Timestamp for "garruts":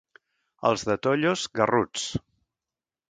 1.59-2.07